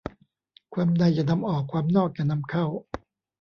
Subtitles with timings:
[0.73, 2.65] ความในอย่านำออก ความนอกอย่านำเข้า